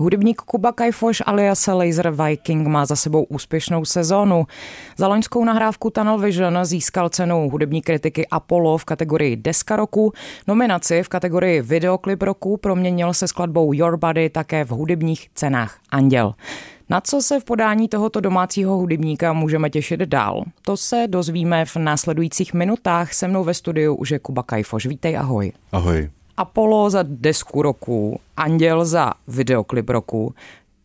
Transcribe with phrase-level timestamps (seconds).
[0.00, 4.46] Hudebník Kuba Kajfoš alias Laser Viking má za sebou úspěšnou sezónu.
[4.96, 10.12] Za loňskou nahrávku Tunnel Vision získal cenu hudební kritiky Apollo v kategorii Deska roku.
[10.46, 16.34] Nominaci v kategorii Videoklip roku proměnil se skladbou Your Body také v hudebních cenách Anděl.
[16.88, 20.44] Na co se v podání tohoto domácího hudebníka můžeme těšit dál?
[20.64, 23.12] To se dozvíme v následujících minutách.
[23.12, 24.86] Se mnou ve studiu už je Kuba Kajfoš.
[24.86, 25.52] Vítej, ahoj.
[25.72, 26.10] Ahoj.
[26.38, 30.34] Apollo za desku roku, Anděl za videoklip roku.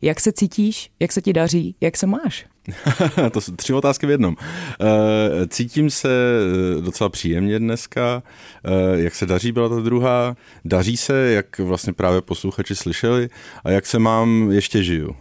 [0.02, 0.91] Jak se cítíš?
[0.99, 1.76] Jak se ti daří?
[1.81, 2.45] Jak se máš?
[3.31, 4.35] to jsou tři otázky v jednom.
[4.81, 8.23] Eh, cítím se eh, docela příjemně dneska.
[8.66, 10.35] Eh, jak se daří, byla ta druhá.
[10.66, 13.29] Daří se, jak vlastně právě posluchači slyšeli.
[13.63, 15.15] A jak se mám, ještě žiju.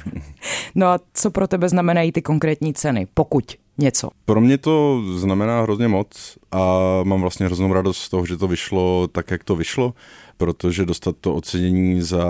[0.74, 3.44] no a co pro tebe znamenají ty konkrétní ceny, pokud
[3.78, 4.08] něco?
[4.24, 8.48] Pro mě to znamená hrozně moc a mám vlastně hroznou radost z toho, že to
[8.48, 9.94] vyšlo tak, jak to vyšlo,
[10.36, 12.26] protože dostat to ocenění za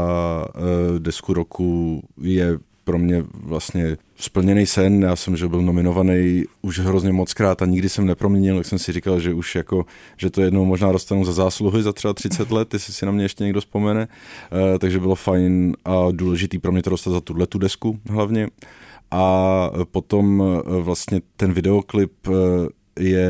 [0.54, 5.02] uh, desku roku je pro mě vlastně splněný sen.
[5.02, 8.78] Já jsem, že byl nominovaný už hrozně moc krát a nikdy jsem neproměnil, tak jsem
[8.78, 12.50] si říkal, že už jako, že to jednou možná dostanu za zásluhy za třeba 30
[12.50, 14.08] let, jestli si na mě ještě někdo vzpomene.
[14.52, 18.48] Uh, takže bylo fajn a důležitý pro mě to dostat za tuhle tu desku hlavně.
[19.10, 22.32] A potom eh, vlastně ten videoklip eh,
[22.98, 23.28] je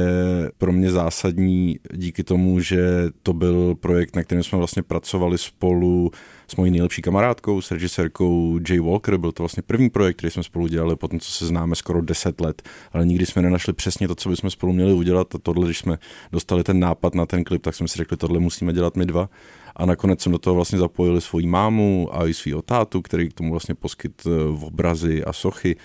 [0.59, 6.11] pro mě zásadní díky tomu, že to byl projekt, na kterém jsme vlastně pracovali spolu
[6.49, 9.17] s mojí nejlepší kamarádkou, s režisérkou Jay Walker.
[9.17, 12.41] Byl to vlastně první projekt, který jsme spolu dělali, potom co se známe skoro 10
[12.41, 15.35] let, ale nikdy jsme nenašli přesně to, co bychom spolu měli udělat.
[15.35, 15.99] A tohle, když jsme
[16.33, 19.29] dostali ten nápad na ten klip, tak jsme si řekli, tohle musíme dělat my dva.
[19.77, 23.33] A nakonec jsem do toho vlastně zapojili svoji mámu a i svého tátu, který k
[23.33, 25.77] tomu vlastně poskyt eh, v obrazy a sochy.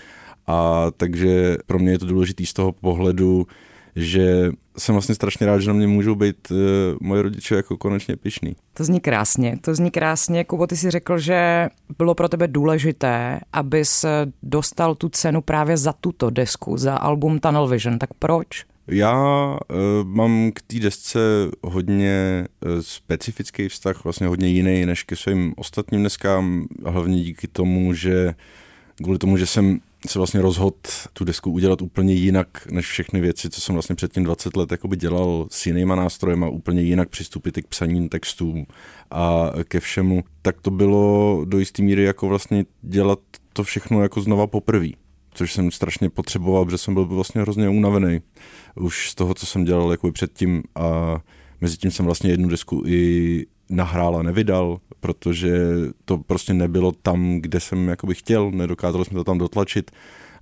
[0.46, 3.46] A takže pro mě je to důležité z toho pohledu,
[3.96, 6.56] že jsem vlastně strašně rád, že na mě můžou být uh,
[7.00, 8.56] moje rodiče jako konečně pišný.
[8.74, 10.44] To zní krásně, to zní krásně.
[10.44, 14.04] Kubo, ty si řekl, že bylo pro tebe důležité, abys
[14.42, 17.98] dostal tu cenu právě za tuto desku, za album Tunnel Vision.
[17.98, 18.64] Tak proč?
[18.86, 19.56] Já uh,
[20.04, 21.18] mám k té desce
[21.62, 27.94] hodně uh, specifický vztah, vlastně hodně jiný než ke svým ostatním deskám, hlavně díky tomu,
[27.94, 28.34] že
[29.02, 30.76] kvůli tomu, že jsem se vlastně rozhodl
[31.12, 34.96] tu desku udělat úplně jinak než všechny věci, co jsem vlastně předtím 20 let jakoby
[34.96, 38.66] dělal s jinýma nástrojema, úplně jinak přistupit k psaním textům
[39.10, 43.18] a ke všemu, tak to bylo do jisté míry jako vlastně dělat
[43.52, 44.88] to všechno jako znova poprvé
[45.34, 48.20] což jsem strašně potřeboval, protože jsem byl vlastně hrozně unavený
[48.74, 51.18] už z toho, co jsem dělal jakoby předtím a
[51.60, 55.58] mezi tím jsem vlastně jednu desku i nahrál a nevydal, protože
[56.04, 59.90] to prostě nebylo tam, kde jsem jakoby chtěl, nedokázali jsme to tam dotlačit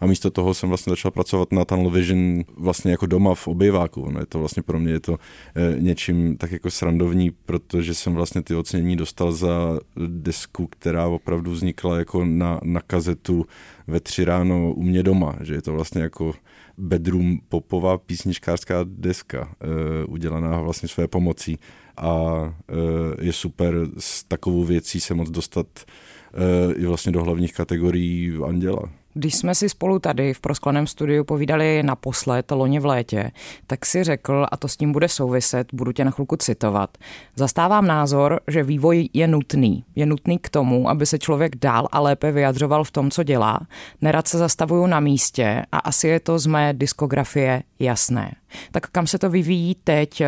[0.00, 4.10] a místo toho jsem vlastně začal pracovat na Tunnel Vision vlastně jako doma v obyváku.
[4.10, 5.19] No je to vlastně pro mě je to
[5.54, 11.50] e, něčím tak jako srandovní, protože jsem vlastně ty ocenění dostal za desku, která opravdu
[11.50, 13.47] vznikla jako na, na kazetu
[13.87, 16.32] ve tři ráno u mě doma, že je to vlastně jako
[16.78, 21.58] bedroom popová písničkářská deska, e, udělaná vlastně své pomocí
[21.97, 27.54] a e, je super s takovou věcí se moc dostat e, i vlastně do hlavních
[27.54, 28.82] kategorií Anděla.
[29.19, 33.31] Když jsme si spolu tady v proskleném studiu povídali naposled loni v létě,
[33.67, 36.99] tak si řekl, a to s tím bude souviset, budu tě na chvilku citovat,
[37.37, 39.84] zastávám názor, že vývoj je nutný.
[39.97, 43.61] Je nutný k tomu, aby se člověk dál a lépe vyjadřoval v tom, co dělá.
[44.01, 48.35] Nerad se zastavuju na místě a asi je to z mé diskografie jasné.
[48.73, 50.23] Tak kam se to vyvíjí teď?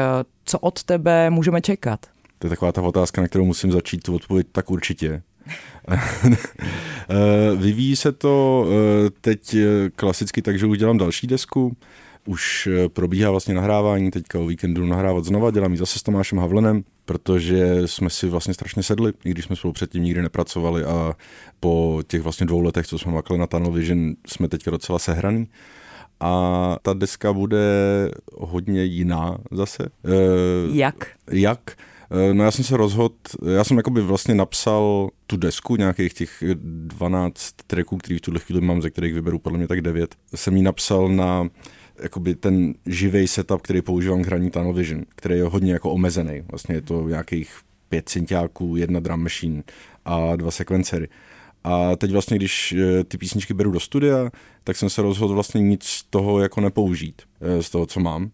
[0.44, 2.06] Co od tebe můžeme čekat?
[2.38, 5.22] To je taková ta otázka, na kterou musím začít tu odpověď tak určitě.
[7.12, 11.76] Eh, vyvíjí se to eh, teď eh, klasicky tak, že udělám další desku.
[12.26, 16.84] Už probíhá vlastně nahrávání, teďka o víkendu nahrávat znova, dělám ji zase s Tomášem Havlenem,
[17.04, 21.14] protože jsme si vlastně strašně sedli, i když jsme spolu předtím nikdy nepracovali a
[21.60, 25.48] po těch vlastně dvou letech, co jsme makli na Tunnel Vision, jsme teďka docela sehraný
[26.20, 27.60] a ta deska bude
[28.38, 29.88] hodně jiná zase.
[30.72, 31.08] Jak?
[31.30, 31.76] Jak?
[32.10, 33.14] Eh, no já jsem se rozhodl,
[33.54, 38.60] já jsem jakoby vlastně napsal tu desku, nějakých těch 12 tracků, který v tuhle chvíli
[38.60, 41.48] mám, ze kterých vyberu podle mě tak 9, jsem ji napsal na
[42.02, 46.42] jakoby ten živý setup, který používám k hraní Tunnel Vision, který je hodně jako omezený.
[46.50, 47.58] Vlastně je to nějakých
[47.88, 49.62] pět syntiáků, jedna drum machine
[50.04, 51.08] a dva sekvencery.
[51.64, 54.30] A teď vlastně, když eh, ty písničky beru do studia,
[54.64, 58.30] tak jsem se rozhodl vlastně nic z toho jako nepoužít, eh, z toho, co mám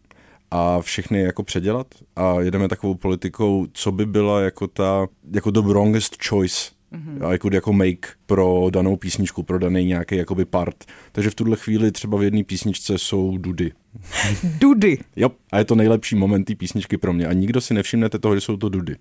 [0.50, 5.60] a všechny jako předělat a jedeme takovou politikou, co by byla jako ta, jako the
[5.60, 7.26] wrongest choice mm-hmm.
[7.26, 10.84] a jako, jako make pro danou písničku, pro daný nějaký jakoby part.
[11.12, 13.72] Takže v tuhle chvíli třeba v jedné písničce jsou dudy.
[14.58, 14.98] dudy?
[15.16, 18.34] jo, a je to nejlepší moment té písničky pro mě a nikdo si nevšimnete toho,
[18.34, 18.96] že jsou to dudy.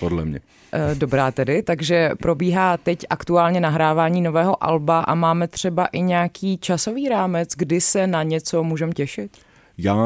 [0.00, 0.40] podle mě.
[0.72, 6.58] Eh, dobrá tedy, takže probíhá teď aktuálně nahrávání nového alba a máme třeba i nějaký
[6.58, 9.30] časový rámec, kdy se na něco můžeme těšit?
[9.78, 9.96] Já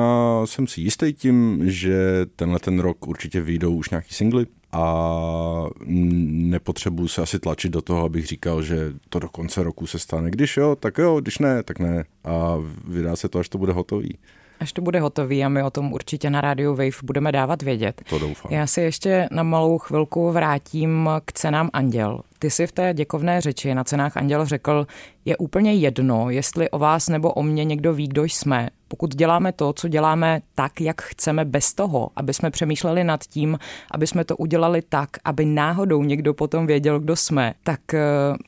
[0.44, 7.08] jsem si jistý tím, že tenhle ten rok určitě vyjdou už nějaký singly a nepotřebuju
[7.08, 10.30] se asi tlačit do toho, abych říkal, že to do konce roku se stane.
[10.30, 12.04] Když jo, tak jo, když ne, tak ne.
[12.24, 12.56] A
[12.88, 14.18] vydá se to, až to bude hotový
[14.62, 18.02] až to bude hotový a my o tom určitě na rádiu Wave budeme dávat vědět.
[18.08, 18.52] To doufám.
[18.52, 22.20] Já si ještě na malou chvilku vrátím k cenám Anděl.
[22.38, 24.86] Ty si v té děkovné řeči na cenách Anděl řekl,
[25.24, 28.68] je úplně jedno, jestli o vás nebo o mě někdo ví, kdo jsme.
[28.92, 33.58] Pokud děláme to, co děláme tak, jak chceme bez toho, aby jsme přemýšleli nad tím,
[33.90, 38.00] aby jsme to udělali tak, aby náhodou někdo potom věděl, kdo jsme, tak eh,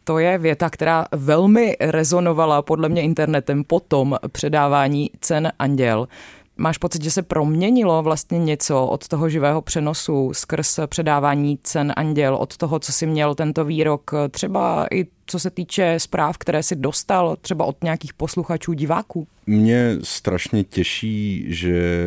[0.04, 6.08] to je věta, která velmi rezonovala podle mě internetem po tom předávání cen Anděl.
[6.56, 12.34] Máš pocit, že se proměnilo vlastně něco od toho živého přenosu skrz předávání cen Anděl,
[12.34, 16.76] od toho, co si měl tento výrok, třeba i co se týče zpráv, které si
[16.76, 19.26] dostal třeba od nějakých posluchačů, diváků?
[19.46, 22.06] Mě strašně těší, že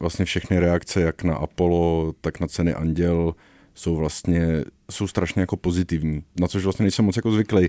[0.00, 3.34] vlastně všechny reakce, jak na Apollo, tak na ceny Anděl,
[3.74, 7.68] jsou vlastně jsou strašně jako pozitivní, na což vlastně nejsem moc jako zvyklý.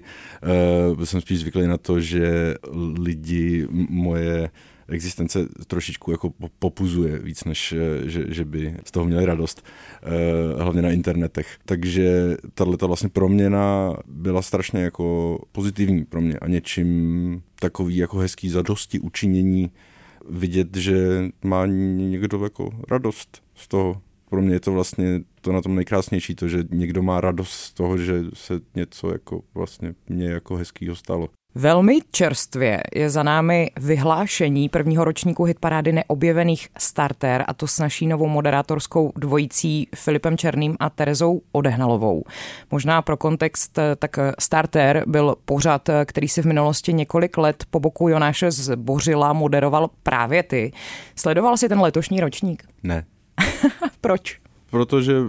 [0.96, 2.56] Uh, jsem spíš zvyklý na to, že
[3.00, 4.50] lidi moje
[4.88, 9.66] existence trošičku jako popuzuje víc, než eh, že, že by z toho měli radost,
[10.04, 11.58] eh, hlavně na internetech.
[11.66, 18.50] Takže tato vlastně proměna byla strašně jako pozitivní pro mě a něčím takový jako hezký
[18.50, 19.72] zadosti učinění
[20.30, 24.02] vidět, že má někdo jako radost z toho.
[24.30, 27.74] Pro mě je to vlastně to na tom nejkrásnější, to, že někdo má radost z
[27.74, 31.30] toho, že se něco jako vlastně mě jako hezkýho stalo.
[31.56, 38.08] Velmi čerstvě je za námi vyhlášení prvního ročníku hitparády neobjevených starter a to s naší
[38.08, 42.24] novou moderátorskou dvojicí Filipem Černým a Terezou Odehnalovou.
[42.72, 48.10] Možná pro kontext, tak starter byl pořad, který si v minulosti několik let po boku
[48.10, 50.72] Jonáše Zbořila moderoval právě ty.
[51.16, 52.64] Sledoval si ten letošní ročník?
[52.84, 53.06] Ne.
[54.02, 54.41] Proč?
[54.72, 55.22] Protože e,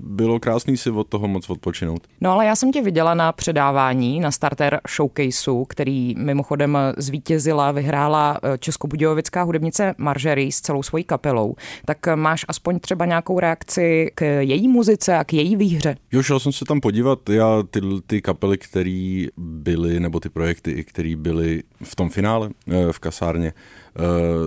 [0.00, 2.06] bylo krásný si od toho moc odpočinout.
[2.20, 8.38] No ale já jsem tě viděla na předávání, na starter showcaseu, který mimochodem zvítězila, vyhrála
[8.42, 11.54] eh, českobudějovická hudebnice Marjorie s celou svojí kapelou.
[11.84, 15.96] Tak máš aspoň třeba nějakou reakci k její muzice a k její výhře?
[16.12, 17.30] Jo, šel jsem se tam podívat.
[17.30, 22.92] Já ty, ty kapely, které byly, nebo ty projekty, které byly v tom finále eh,
[22.92, 23.52] v kasárně,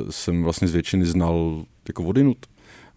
[0.10, 2.38] jsem vlastně z většiny znal jako vodinut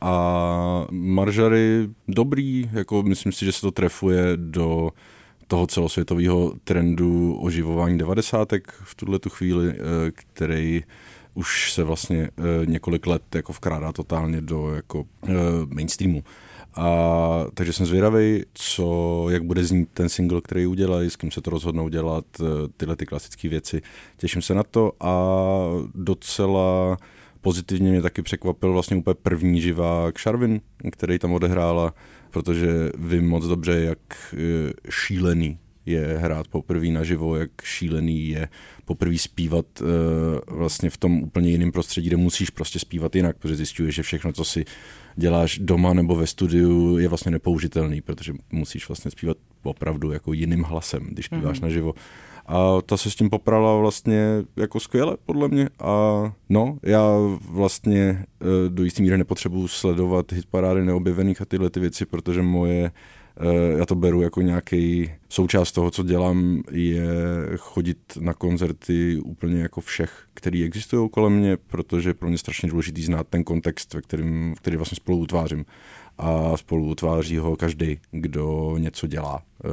[0.00, 4.90] a Maržary dobrý, jako myslím si, že se to trefuje do
[5.50, 9.76] toho celosvětového trendu oživování devadesátek v tuhle tu chvíli, eh,
[10.14, 10.84] který
[11.34, 15.32] už se vlastně eh, několik let jako vkrádá totálně do jako eh,
[15.66, 16.24] mainstreamu.
[16.74, 21.40] A takže jsem zvědavý, co, jak bude znít ten single, který udělají, s kým se
[21.40, 22.24] to rozhodnou dělat,
[22.76, 23.82] tyhle ty klasické věci.
[24.16, 25.14] Těším se na to a
[25.94, 26.96] docela
[27.40, 30.60] Pozitivně mě taky překvapil vlastně úplně první živák Sharvin,
[30.92, 31.94] který tam odehrála,
[32.30, 33.98] protože vím moc dobře, jak
[34.34, 38.48] e, šílený je hrát poprvé naživo, jak šílený je
[38.84, 39.84] poprvé zpívat e,
[40.54, 44.32] vlastně v tom úplně jiném prostředí, kde musíš prostě zpívat jinak, protože zjišťuješ, že všechno,
[44.32, 44.64] co si
[45.16, 50.62] děláš doma nebo ve studiu, je vlastně nepoužitelný, protože musíš vlastně zpívat opravdu jako jiným
[50.62, 51.62] hlasem, když zpíváš mm-hmm.
[51.62, 51.94] naživo.
[52.50, 54.26] A ta se s tím poprala vlastně
[54.56, 55.68] jako skvěle, podle mě.
[55.78, 57.06] A no, já
[57.50, 58.24] vlastně e,
[58.68, 62.92] do jistý míry nepotřebuji sledovat hitparády neobjevených a tyhle ty věci, protože moje e,
[63.78, 67.06] já to beru jako nějaký součást toho, co dělám, je
[67.56, 72.68] chodit na koncerty úplně jako všech, který existují kolem mě, protože je pro mě strašně
[72.68, 75.64] důležitý znát ten kontext, ve kterým, který vlastně spolu utvářím.
[76.18, 79.68] A spolu utváří ho každý, kdo něco dělá e,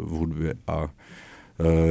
[0.00, 0.54] v hudbě.
[0.66, 1.29] A Eh,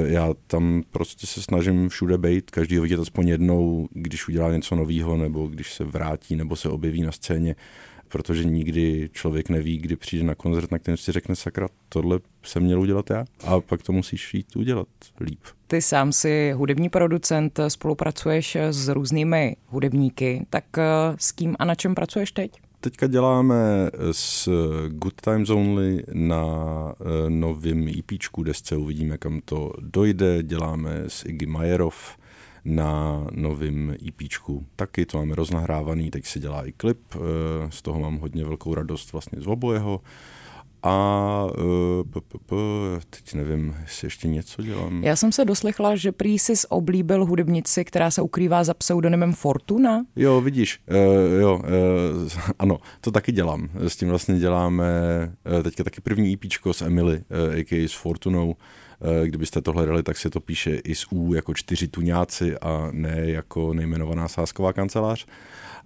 [0.06, 5.18] já tam prostě se snažím všude být, každý vidět aspoň jednou, když udělá něco nového,
[5.18, 7.56] nebo když se vrátí, nebo se objeví na scéně,
[8.08, 12.64] protože nikdy člověk neví, kdy přijde na koncert, na kterém si řekne sakra, tohle jsem
[12.64, 14.88] měl udělat já a pak to musíš jít udělat
[15.20, 15.40] líp.
[15.68, 20.84] Ty sám si hudební producent, spolupracuješ s různými hudebníky, tak eh,
[21.18, 22.52] s kým a na čem pracuješ teď?
[22.82, 24.50] Teďka děláme s
[24.88, 26.46] Good Times Only na
[27.00, 30.44] eh, novém EPčku desce, uvidíme, kam to dojde.
[30.44, 32.18] Děláme s Iggy Majerov
[32.66, 34.66] na novém EPčku.
[34.76, 37.20] Taky to máme roznahrávaný, teď se dělá i klip, eh,
[37.70, 40.02] z toho mám hodně velkou radost vlastně z obojeho.
[40.84, 45.04] A uh, teď nevím, jestli ještě něco dělám.
[45.04, 50.06] Já jsem se doslechla, že prý jsi oblíbil hudebnici, která se ukrývá za pseudonymem Fortuna.
[50.16, 53.70] Jo, vidíš, uh, jo, uh, ano, to taky dělám.
[53.80, 54.86] S tím vlastně děláme
[55.58, 56.40] uh, teďka taky první EP
[56.72, 57.88] s Emily, uh, a.k.a.
[57.88, 58.48] s Fortunou.
[58.50, 62.90] Uh, kdybyste to hledali, tak se to píše i s U jako čtyři tuňáci a
[62.92, 65.26] ne jako nejmenovaná sásková kancelář.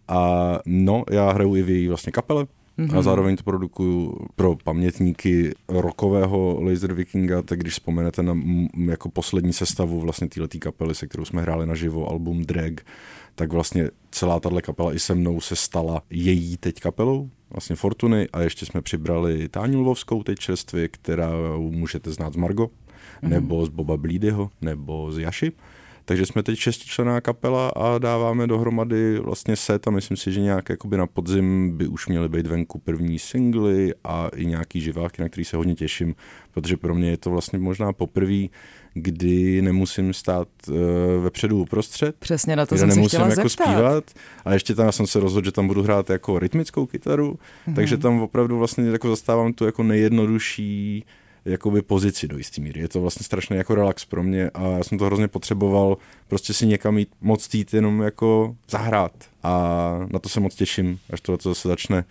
[0.08, 2.46] A no, já hraju i v její vlastně kapele,
[2.78, 2.98] Mm-hmm.
[2.98, 9.10] A zároveň to produkuju pro pamětníky rokového Laser Vikinga, tak když vzpomenete na m, jako
[9.10, 12.74] poslední sestavu vlastně této kapely, se kterou jsme hráli naživo, album Drag,
[13.36, 18.28] tak vlastně celá tahle kapela i se mnou se stala její teď kapelou, vlastně Fortuny
[18.34, 23.30] a ještě jsme přibrali Táňu Lvovskou teď čerstvě, která můžete znát z Margo, mm-hmm.
[23.30, 25.52] nebo z Boba Blídyho, nebo z Jaši.
[26.06, 30.70] Takže jsme teď šestičlená kapela a dáváme dohromady vlastně set a myslím si, že nějak
[30.70, 35.30] jakoby na podzim by už měly být venku první singly a i nějaký živáky, na
[35.30, 36.16] který se hodně těším,
[36.52, 38.48] protože pro mě je to vlastně možná poprvé,
[38.94, 40.76] kdy nemusím stát uh,
[41.24, 42.16] vepředu uprostřed.
[42.16, 43.64] Přesně na to jsem nemusím se chtěla jako zeptat.
[43.64, 44.04] zpívat.
[44.46, 47.76] A ještě tam jsem se rozhodl, že tam budu hrát jako rytmickou kytaru, mm-hmm.
[47.76, 51.06] takže tam opravdu vlastně jako zastávám tu jako nejjednodušší
[51.46, 52.82] jakoby pozici do jisté míry.
[52.82, 55.98] Je to vlastně strašně jako relax pro mě a já jsem to hrozně potřeboval
[56.28, 59.52] prostě si někam jít, moc jít jenom jako zahrát a
[60.14, 62.06] na to se moc těším, až to zase začne.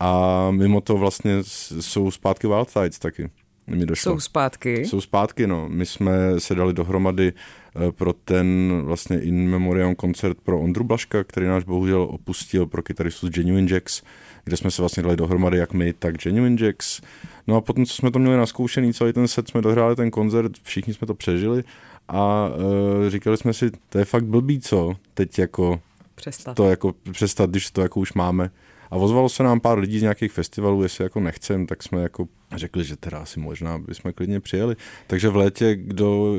[0.00, 1.32] A mimo to vlastně
[1.80, 3.30] jsou zpátky Wildsides taky.
[3.68, 4.12] Mi došlo.
[4.12, 4.86] Jsou zpátky?
[4.86, 5.68] Jsou zpátky, no.
[5.68, 11.24] My jsme se dali dohromady eh, pro ten vlastně in memoriam koncert pro Ondru Blaška,
[11.24, 14.02] který náš bohužel opustil pro kytaristu z Genuine Jacks,
[14.44, 17.00] kde jsme se vlastně dali dohromady jak my, tak Genuine Jacks.
[17.46, 20.52] No a potom, co jsme to měli naskoušený, celý ten set jsme dohráli ten koncert,
[20.62, 21.64] všichni jsme to přežili
[22.08, 25.80] a uh, říkali jsme si, to je fakt blbý, co teď jako
[26.14, 26.56] přestat.
[26.56, 28.50] to jako přestat, když to jako už máme.
[28.90, 32.28] A ozvalo se nám pár lidí z nějakých festivalů, jestli jako nechcem, tak jsme jako
[32.56, 34.76] řekli, že teda asi možná bychom klidně přijeli.
[35.06, 36.34] Takže v létě, kdo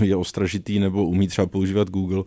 [0.00, 2.24] je ostražitý nebo umí třeba používat Google, uh,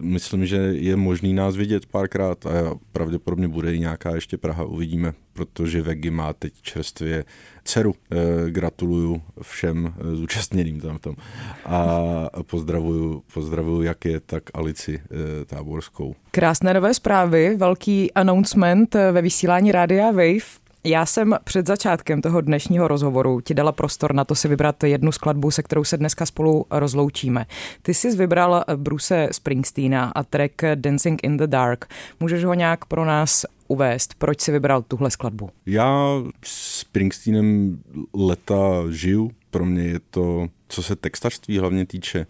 [0.00, 2.50] myslím, že je možný nás vidět párkrát a
[2.92, 7.24] pravděpodobně bude i nějaká ještě Praha, uvidíme, protože Vegi má teď čerstvě
[7.64, 7.90] dceru.
[7.90, 11.16] Uh, gratuluju všem uh, zúčastněným tam v tom.
[11.64, 11.98] A
[12.46, 16.14] pozdravuju, pozdravuju jak je, tak Alici uh, Táborskou.
[16.30, 20.61] Krásné nové zprávy, velký announcement ve vysílání Rádia Wave.
[20.84, 25.12] Já jsem před začátkem toho dnešního rozhovoru ti dala prostor na to si vybrat jednu
[25.12, 27.46] skladbu, se kterou se dneska spolu rozloučíme.
[27.82, 31.84] Ty jsi vybral Bruce Springsteena a track Dancing in the Dark.
[32.20, 34.14] Můžeš ho nějak pro nás uvést?
[34.14, 35.50] Proč jsi vybral tuhle skladbu?
[35.66, 37.78] Já s Springsteenem
[38.14, 39.30] leta žiju.
[39.50, 42.26] Pro mě je to, co se textařství hlavně týče,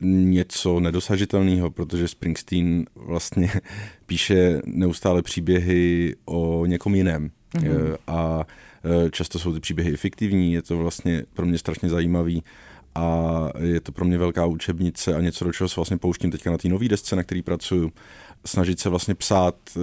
[0.00, 3.50] něco nedosažitelného, protože Springsteen vlastně
[4.06, 7.30] píše neustále příběhy o někom jiném.
[7.54, 7.96] Mm-hmm.
[8.06, 8.46] A
[9.06, 12.42] e, často jsou ty příběhy fiktivní, je to vlastně pro mě strašně zajímavý
[12.94, 16.50] a je to pro mě velká učebnice a něco, do čeho se vlastně pouštím teďka
[16.50, 17.92] na té nové desce, na který pracuju.
[18.46, 19.80] Snažit se vlastně psát e,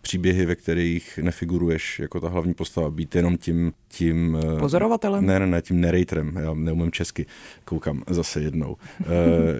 [0.00, 3.72] příběhy, ve kterých nefiguruješ jako ta hlavní postava, být jenom tím...
[3.88, 5.26] tím Pozorovatelem?
[5.26, 7.26] Ne, ne, ne, tím narratorem, já neumím česky,
[7.64, 8.76] koukám zase jednou.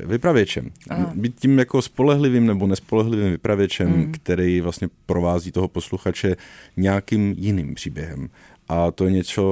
[0.05, 0.71] vypravěčem.
[0.91, 1.13] Aha.
[1.15, 4.13] Být tím jako spolehlivým nebo nespolehlivým vypravěčem, mm.
[4.13, 6.37] který vlastně provází toho posluchače
[6.77, 8.29] nějakým jiným příběhem.
[8.73, 9.43] A to je něco,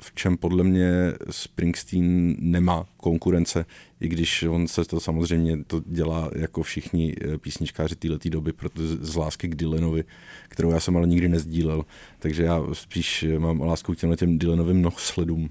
[0.00, 0.90] v čem podle mě
[1.30, 3.66] Springsteen nemá konkurence,
[4.00, 8.88] i když on se to samozřejmě to dělá jako všichni eh, písničkáři této doby, protože
[9.00, 10.04] z lásky k Dylanovi,
[10.48, 11.84] kterou já jsem ale nikdy nezdílel,
[12.18, 15.50] takže já spíš mám lásku k těmhle těm Dylanovým nohsledům.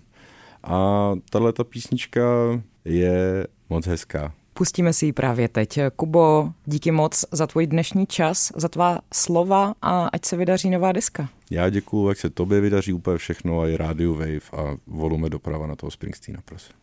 [0.64, 2.22] A tahle ta písnička
[2.86, 4.34] je moc hezká.
[4.54, 5.80] Pustíme si ji právě teď.
[5.96, 10.92] Kubo, díky moc za tvůj dnešní čas, za tvá slova a ať se vydaří nová
[10.92, 11.30] deska.
[11.54, 15.68] Já děkuju, jak se tobě vydaří úplně všechno a i Radio Wave a volume doprava
[15.68, 16.83] na toho Springsteena, prosím.